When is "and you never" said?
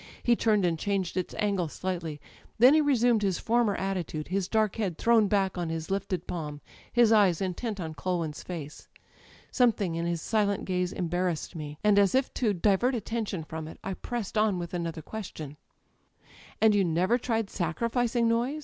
16.59-17.19